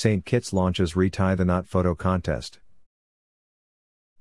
[0.00, 0.24] St.
[0.24, 2.60] Kitts launches Retie the Knot Photo Contest.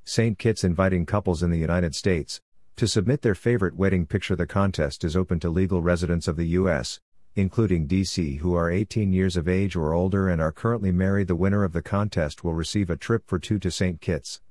[0.05, 0.39] St.
[0.39, 2.41] Kitts inviting couples in the United States
[2.77, 4.35] to submit their favorite wedding picture.
[4.35, 6.99] The contest is open to legal residents of the U.S.,
[7.35, 11.27] including DC, who are 18 years of age or older and are currently married.
[11.27, 14.01] The winner of the contest will receive a trip for two to St.
[14.01, 14.41] Kitts.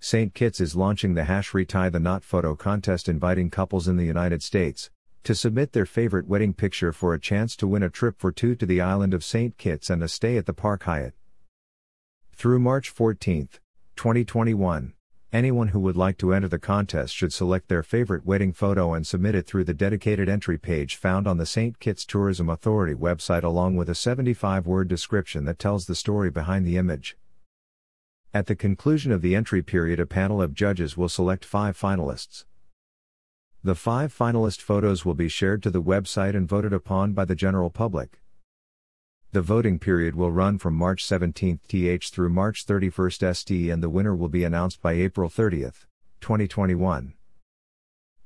[0.00, 0.32] St.
[0.32, 4.42] Kitts is launching the hash Retie the Knot photo contest inviting couples in the United
[4.42, 4.88] States
[5.24, 8.54] to submit their favorite wedding picture for a chance to win a trip for two
[8.54, 9.56] to the island of St.
[9.56, 11.14] Kitts and a stay at the Park Hyatt.
[12.36, 13.48] Through March 14,
[13.96, 14.92] 2021,
[15.32, 19.06] anyone who would like to enter the contest should select their favorite wedding photo and
[19.06, 21.78] submit it through the dedicated entry page found on the St.
[21.80, 26.66] Kitts Tourism Authority website along with a 75 word description that tells the story behind
[26.66, 27.16] the image.
[28.34, 32.44] At the conclusion of the entry period, a panel of judges will select five finalists.
[33.64, 37.34] The five finalist photos will be shared to the website and voted upon by the
[37.34, 38.20] general public.
[39.32, 43.88] The voting period will run from March 17 th through March 31 st and the
[43.88, 45.62] winner will be announced by April 30,
[46.20, 47.14] 2021.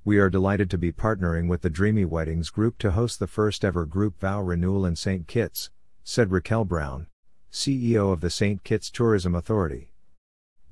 [0.05, 3.65] We are delighted to be partnering with the Dreamy Weddings Group to host the first
[3.65, 5.29] ever group vow renewal in St.
[5.29, 5.71] Kitts,
[6.03, 7.07] said Racquel Brown,
[7.53, 8.65] CEO of the St.
[8.65, 9.93] Kitts Tourism Authority.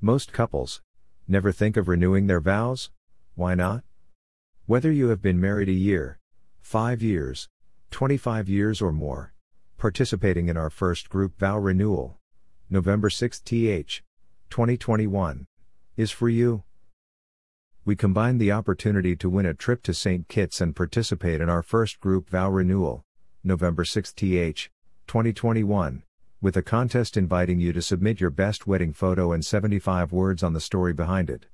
[0.00, 0.82] Most couples
[1.28, 2.90] never think of renewing their vows?
[3.36, 3.84] Why not?
[4.68, 6.18] Whether you have been married a year,
[6.60, 7.48] 5 years,
[7.92, 9.32] 25 years or more,
[9.78, 12.18] participating in our first group vow renewal,
[12.68, 14.02] November 6 th,
[14.50, 15.46] 2021,
[15.96, 16.64] is for you.
[17.84, 20.26] We combine the opportunity to win a trip to St.
[20.26, 23.04] Kitts and participate in our first group vow renewal,
[23.44, 24.68] November 6 th,
[25.06, 26.02] 2021,
[26.40, 30.54] with a contest inviting you to submit your best wedding photo and 75 words on
[30.54, 31.46] the story behind it.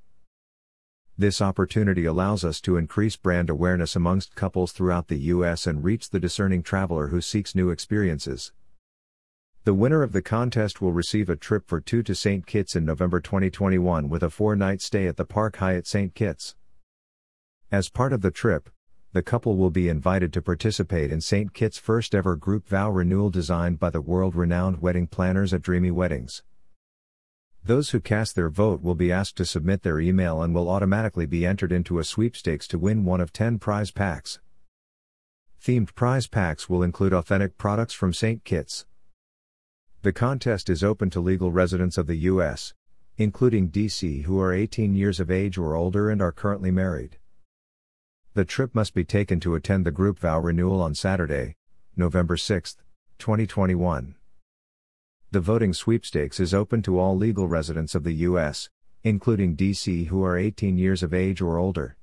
[1.22, 5.68] This opportunity allows us to increase brand awareness amongst couples throughout the U.S.
[5.68, 8.50] and reach the discerning traveler who seeks new experiences.
[9.62, 12.44] The winner of the contest will receive a trip for two to St.
[12.44, 16.12] Kitts in November 2021 with a four night stay at the Park Hyatt St.
[16.12, 16.56] Kitts.
[17.70, 18.68] As part of the trip,
[19.12, 21.54] the couple will be invited to participate in St.
[21.54, 25.92] Kitts' first ever group vow renewal designed by the world renowned wedding planners at Dreamy
[25.92, 26.42] Weddings.
[27.64, 31.26] Those who cast their vote will be asked to submit their email and will automatically
[31.26, 34.40] be entered into a sweepstakes to win one of 10 prize packs.
[35.62, 38.42] Themed prize packs will include authentic products from St.
[38.42, 38.84] Kitts.
[40.02, 42.74] The contest is open to legal residents of the U.S.,
[43.16, 47.18] including DC who are 18 years of age or older and are currently married.
[48.34, 51.54] The trip must be taken to attend the group vow renewal on Saturday,
[51.94, 52.76] November 6,
[53.18, 54.16] 2021.
[55.32, 58.68] The voting sweepstakes is open to all legal residents of the U.S.,
[59.02, 61.96] including DC who are 18 years of age or older.